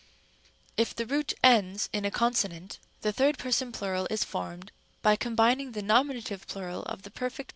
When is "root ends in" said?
1.05-2.05